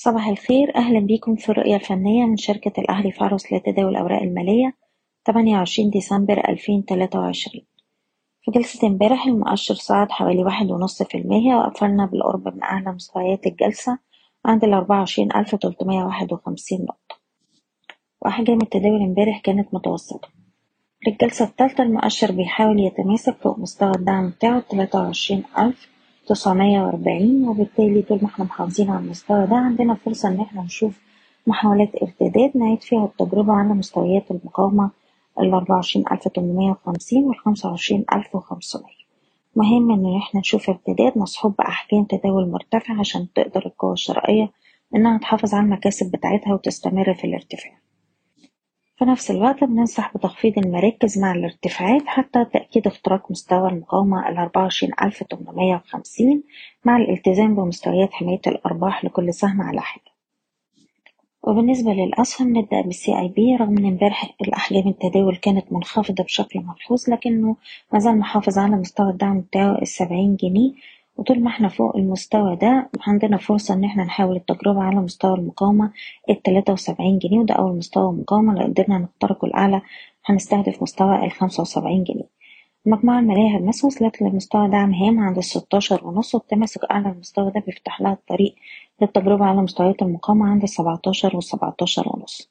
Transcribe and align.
صباح 0.00 0.28
الخير. 0.28 0.76
أهلا 0.76 1.00
بيكم 1.00 1.36
في 1.36 1.48
الرؤية 1.48 1.76
الفنية 1.76 2.24
من 2.24 2.36
شركة 2.36 2.80
الأهلي 2.80 3.12
فارس 3.12 3.52
لتداول 3.52 3.90
الأوراق 3.90 4.22
المالية 4.22 4.76
28 5.26 5.90
ديسمبر 5.90 6.48
2023 6.48 7.64
في 8.42 8.50
جلسة 8.50 8.88
امبارح 8.88 9.26
المؤشر 9.26 9.74
صعد 9.74 10.10
حوالي 10.10 10.44
واحد 10.44 10.70
ونص 10.70 11.02
في 11.02 11.18
المية 11.18 11.56
وقفلنا 11.56 12.06
بالقرب 12.06 12.48
من 12.48 12.62
أعلى 12.62 12.92
مستويات 12.92 13.46
الجلسة 13.46 13.98
عند 14.44 14.64
واحد 16.04 16.32
وخمسين 16.32 16.82
نقطة. 16.82 17.20
وأحجام 18.22 18.58
التداول 18.62 19.02
امبارح 19.02 19.40
كانت 19.40 19.74
متوسطة. 19.74 20.28
للجلسة 21.06 21.44
التالتة 21.44 21.82
المؤشر 21.82 22.32
بيحاول 22.32 22.80
يتماسك 22.80 23.36
فوق 23.36 23.58
مستوى 23.58 23.92
الدعم 23.96 24.28
بتاعه 24.28 24.60
تلاتة 24.60 25.00
وعشرين 25.00 25.44
ألف 25.58 25.97
تسعمية 26.28 26.80
وأربعين 26.82 27.48
وبالتالي 27.48 28.02
طول 28.02 28.18
ما 28.22 28.28
إحنا 28.28 28.44
محافظين 28.44 28.90
على 28.90 29.04
المستوى 29.04 29.46
ده 29.46 29.56
عندنا 29.56 29.94
فرصة 29.94 30.28
إن 30.28 30.40
إحنا 30.40 30.62
نشوف 30.62 31.00
محاولات 31.46 31.90
ارتداد 32.02 32.56
نعيد 32.56 32.82
فيها 32.82 33.04
التجربة 33.04 33.52
على 33.52 33.68
مستويات 33.74 34.30
المقاومة 34.30 34.90
الأربعة 35.40 35.76
وعشرين 35.76 36.04
ألف 36.12 36.28
تمنمية 36.28 36.70
وخمسين 36.70 37.24
والخمسة 37.24 37.68
وعشرين 37.68 38.04
ألف 38.12 38.34
وخمسمية 38.34 38.98
مهم 39.56 39.90
إن 39.90 40.16
إحنا 40.16 40.40
نشوف 40.40 40.70
ارتداد 40.70 41.18
مصحوب 41.18 41.56
بأحجام 41.56 42.04
تداول 42.04 42.50
مرتفعة 42.50 43.00
عشان 43.00 43.26
تقدر 43.34 43.66
القوى 43.66 43.92
الشرائية 43.92 44.50
إنها 44.94 45.18
تحافظ 45.18 45.54
على 45.54 45.64
المكاسب 45.64 46.10
بتاعتها 46.10 46.54
وتستمر 46.54 47.14
في 47.14 47.24
الارتفاع. 47.26 47.72
في 48.98 49.04
نفس 49.04 49.30
الوقت 49.30 49.64
بننصح 49.64 50.16
بتخفيض 50.16 50.58
المراكز 50.58 51.18
مع 51.18 51.32
الارتفاعات 51.32 52.02
حتى 52.06 52.44
تأكيد 52.44 52.86
اختراق 52.86 53.30
مستوى 53.30 53.68
المقاومة 53.68 54.28
تمنمية 55.24 55.74
وخمسين 55.74 56.42
مع 56.84 56.96
الالتزام 56.96 57.54
بمستويات 57.54 58.12
حماية 58.12 58.40
الأرباح 58.46 59.04
لكل 59.04 59.34
سهم 59.34 59.62
على 59.62 59.80
حدة. 59.80 60.12
وبالنسبة 61.42 61.92
للأسهم 61.92 62.56
نبدأ 62.58 62.80
بالسي 62.80 63.18
أي 63.18 63.28
بي 63.28 63.56
رغم 63.56 63.78
إن 63.78 63.86
امبارح 63.86 64.34
الأحجام 64.40 64.88
التداول 64.88 65.36
كانت 65.36 65.72
منخفضة 65.72 66.24
بشكل 66.24 66.60
ملحوظ 66.60 67.10
لكنه 67.10 67.56
مازال 67.92 68.18
محافظ 68.18 68.58
على 68.58 68.76
مستوى 68.76 69.10
الدعم 69.10 69.40
بتاعه 69.40 69.78
السبعين 69.82 70.36
جنيه 70.36 70.72
وطول 71.18 71.40
ما 71.42 71.48
إحنا 71.50 71.68
فوق 71.68 71.96
المستوى 71.96 72.56
ده 72.56 72.90
عندنا 73.06 73.36
فرصة 73.36 73.74
إن 73.74 73.84
إحنا 73.84 74.04
نحاول 74.04 74.36
التجربة 74.36 74.82
على 74.82 74.96
مستوى 74.96 75.34
المقاومة 75.34 75.92
التلاتة 76.30 76.72
وسبعين 76.72 77.18
جنيه 77.18 77.38
وده 77.38 77.54
أول 77.54 77.76
مستوى 77.76 78.12
مقاومة 78.12 78.54
لو 78.54 78.66
قدرنا 78.66 78.98
نخترقه 78.98 79.46
الأعلى 79.46 79.82
هنستهدف 80.26 80.82
مستوى 80.82 81.24
الخمسة 81.24 81.60
وسبعين 81.60 82.04
جنيه. 82.04 82.28
المجموعة 82.86 83.18
المالية 83.18 83.56
هرمس 83.56 83.84
وصلت 83.84 84.22
لمستوى 84.22 84.68
دعم 84.68 84.94
هام 84.94 85.20
عند 85.20 85.36
الستاشر 85.38 86.06
ونص 86.06 86.34
والتماسك 86.34 86.84
أعلى 86.90 87.08
المستوى 87.08 87.50
ده 87.50 87.60
بيفتح 87.66 88.00
لها 88.00 88.12
الطريق 88.12 88.54
للتجربة 89.02 89.44
على 89.44 89.62
مستويات 89.62 90.02
المقاومة 90.02 90.46
عند 90.50 90.62
السبعتاشر 90.62 91.36
والسبعتاشر 91.36 92.08
ونص. 92.08 92.50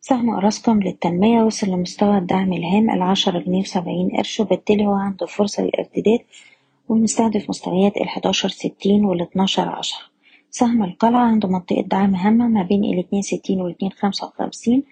سهم 0.00 0.30
أوراسكوم 0.30 0.82
للتنمية 0.82 1.42
وصل 1.42 1.66
لمستوى 1.66 2.18
الدعم 2.18 2.52
الهام 2.52 2.90
العشرة 2.90 3.38
جنيه 3.38 3.60
وسبعين 3.60 4.08
قرش 4.16 4.40
وبالتالي 4.40 4.86
هو 4.86 4.92
عنده 4.94 5.26
فرصة 5.26 5.62
للارتداد 5.62 6.18
ومستهدف 6.88 7.48
مستويات 7.50 7.96
الحداشر 7.96 8.48
ستين 8.48 9.04
والاتناشر 9.04 9.68
عشرة. 9.68 10.00
سهم 10.50 10.84
القلعة 10.84 11.20
عنده 11.20 11.48
منطقة 11.48 11.80
دعم 11.82 12.14
هامة 12.14 12.48
ما 12.48 12.62
بين 12.62 12.84
الاتنين 12.84 13.22
ستين 13.22 13.60
والاتنين 13.60 13.92
خمسة 13.92 14.26
وخمسين 14.26 14.82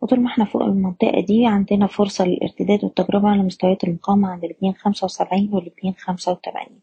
وطول 0.00 0.20
ما 0.20 0.28
إحنا 0.28 0.44
فوق 0.44 0.62
المنطقة 0.62 1.20
دي 1.20 1.46
عندنا 1.46 1.86
فرصة 1.86 2.24
للارتداد 2.24 2.84
والتجربة 2.84 3.28
على 3.28 3.42
مستويات 3.42 3.84
المقاومة 3.84 4.28
عند 4.28 4.44
الاتنين 4.44 4.74
خمسة 4.74 5.04
وسبعين 5.04 5.50
والاتنين 5.52 5.94
خمسة 5.98 6.32
وتمانين. 6.32 6.80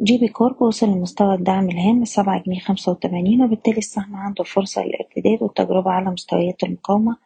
GB 0.00 0.28
Corp 0.28 0.62
وصل 0.62 0.86
لمستوى 0.88 1.34
الدعم 1.34 1.68
الهام 1.68 2.02
السبعة 2.02 2.42
جنيه 2.42 2.58
خمسة 2.60 2.92
وتمانين 2.92 3.42
وبالتالي 3.42 3.78
السهم 3.78 4.16
عنده 4.16 4.44
فرصة 4.44 4.82
للارتداد 4.84 5.42
والتجربة 5.42 5.90
على 5.90 6.10
مستويات 6.10 6.62
المقاومة 6.62 7.16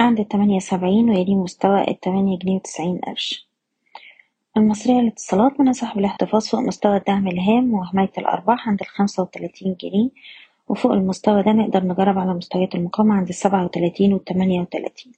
عند 0.00 0.20
التمانية 0.20 0.58
سبعين 0.58 1.10
ويليه 1.10 1.34
مستوى 1.36 1.88
التمانية 1.88 2.38
جنيه 2.38 2.56
وتسعين 2.56 2.98
قرش. 2.98 3.47
المصرية 4.58 5.00
للاتصالات 5.00 5.58
بننصح 5.58 5.94
بالاحتفاظ 5.94 6.46
فوق 6.46 6.60
مستوى 6.60 6.96
الدعم 6.96 7.28
الهام 7.28 7.74
وحماية 7.74 8.10
الأرباح 8.18 8.68
عند 8.68 8.80
الخمسة 8.80 9.22
وتلاتين 9.22 9.76
جنيه 9.80 10.08
وفوق 10.68 10.92
المستوى 10.92 11.42
ده 11.42 11.52
نقدر 11.52 11.84
نجرب 11.84 12.18
على 12.18 12.34
مستويات 12.34 12.74
المقاومة 12.74 13.14
عند 13.14 13.28
السبعة 13.28 13.64
وتلاتين 13.64 14.12
والتمانية 14.12 14.60
وتلاتين. 14.60 15.12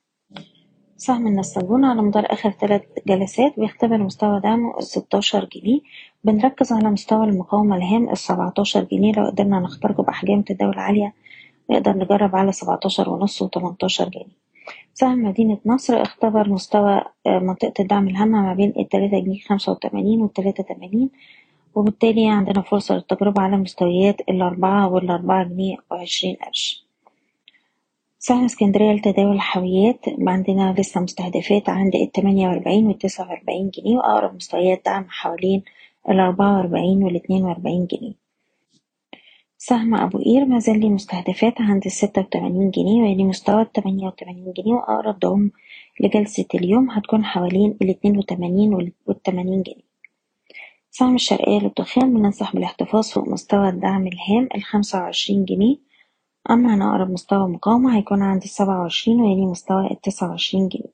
سهم 0.96 1.26
النساجون 1.26 1.84
على 1.84 2.02
مدار 2.02 2.26
آخر 2.32 2.50
ثلاث 2.50 2.82
جلسات 3.06 3.60
بيختبر 3.60 3.98
مستوى 3.98 4.40
دعمه 4.40 4.78
الستاشر 4.78 5.44
جنيه 5.44 5.80
بنركز 6.24 6.72
على 6.72 6.90
مستوى 6.90 7.24
المقاومة 7.24 7.76
الهام 7.76 8.10
السبعتاشر 8.10 8.84
جنيه 8.84 9.12
لو 9.12 9.26
قدرنا 9.26 9.60
نخترقه 9.60 10.02
بأحجام 10.02 10.42
تداول 10.42 10.78
عالية 10.78 11.12
نقدر 11.70 11.96
نجرب 11.96 12.36
على 12.36 12.52
سبعتاشر 12.52 13.10
ونص 13.10 13.42
وتمنتاشر 13.42 14.08
جنيه. 14.08 14.39
سهم 15.00 15.22
مدينة 15.22 15.58
نصر 15.66 16.02
اختبر 16.02 16.48
مستوى 16.48 17.02
منطقة 17.26 17.72
الدعم 17.80 18.08
الهامة 18.08 18.42
ما 18.42 18.54
بين 18.54 18.72
التلاتة 18.78 19.18
جنيه 19.18 19.40
خمسة 19.40 19.72
وتمانين 19.72 20.22
والتلاتة 20.22 20.62
تمانين 20.62 21.10
وبالتالي 21.74 22.28
عندنا 22.28 22.62
فرصة 22.62 22.94
للتجربة 22.94 23.42
على 23.42 23.56
مستويات 23.56 24.20
الأربعة 24.20 24.88
والأربعة 24.92 25.44
جنيه 25.44 25.76
وعشرين 25.90 26.36
قرش. 26.36 26.86
سهم 28.18 28.44
اسكندرية 28.44 28.92
لتداول 28.92 29.34
الحاويات 29.34 30.04
عندنا 30.28 30.74
لسه 30.78 31.00
مستهدفات 31.00 31.68
عند 31.68 31.94
التمانية 31.96 32.48
وأربعين 32.48 32.86
والتسعة 32.86 33.28
وأربعين 33.28 33.70
جنيه 33.70 33.96
وأقرب 33.96 34.34
مستويات 34.34 34.82
دعم 34.86 35.06
حوالين 35.08 35.62
الأربعة 36.08 36.56
وأربعين 36.56 37.02
والاتنين 37.04 37.44
وأربعين 37.44 37.86
جنيه. 37.86 38.29
سهم 39.62 39.94
أبو 39.94 40.18
قير 40.18 40.44
مازال 40.44 40.80
ليه 40.80 40.88
مستهدفات 40.88 41.60
عند 41.60 41.82
الستة 41.86 42.22
وتمانين 42.22 42.70
جنيه 42.70 43.02
ويليه 43.02 43.24
مستوى 43.24 43.62
التمانية 43.62 44.06
وتمانين 44.06 44.52
جنيه 44.52 44.74
وأقرب 44.74 45.18
دعم 45.18 45.50
لجلسة 46.00 46.46
اليوم 46.54 46.90
هتكون 46.90 47.24
حوالين 47.24 47.76
الاتنين 47.82 48.18
وتمانين 48.18 48.92
والتمانين 49.06 49.62
جنيه. 49.62 49.90
سهم 50.90 51.14
الشرقية 51.14 51.58
للدخان 51.58 52.14
بننصح 52.14 52.52
بالاحتفاظ 52.54 53.08
فوق 53.10 53.28
مستوى 53.28 53.68
الدعم 53.68 54.06
الهام 54.06 54.48
الخمسة 54.54 54.98
وعشرين 54.98 55.44
جنيه 55.44 55.76
أما 56.50 56.72
عن 56.72 56.82
أقرب 56.82 57.10
مستوى 57.10 57.48
مقاومة 57.48 57.96
هيكون 57.96 58.22
عند 58.22 58.42
السبعة 58.42 58.80
وعشرين 58.80 59.20
ويليه 59.20 59.46
مستوى 59.46 59.90
التسعة 59.90 60.28
وعشرين 60.30 60.68
جنيه. 60.68 60.92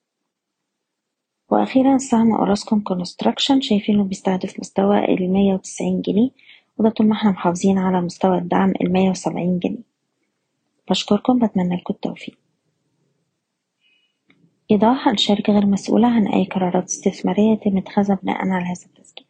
وأخيرا 1.50 1.98
سهم 1.98 2.34
أوراسكوم 2.34 2.80
Construction 2.80 3.60
شايفينه 3.60 4.04
بيستهدف 4.04 4.60
مستوى 4.60 5.04
المية 5.14 5.54
وتسعين 5.54 6.02
جنيه 6.02 6.30
وده 6.78 6.90
طول 6.90 7.06
ما 7.06 7.14
إحنا 7.14 7.30
محافظين 7.30 7.78
على 7.78 8.00
مستوى 8.00 8.38
الدعم 8.38 8.72
المية 8.80 9.10
وسبعين 9.10 9.58
جنيه. 9.58 9.82
بشكركم 10.90 11.38
بتمنى 11.38 11.76
لكم 11.76 11.94
التوفيق. 11.94 12.38
إيضاح 14.70 15.08
الشركة 15.08 15.52
غير 15.52 15.66
مسؤولة 15.66 16.08
عن 16.08 16.26
أي 16.26 16.44
قرارات 16.44 16.84
استثمارية 16.84 17.52
يتم 17.52 17.76
اتخاذها 17.76 18.18
بناء 18.22 18.36
على 18.36 18.64
هذا 18.64 18.86
التسجيل. 18.86 19.25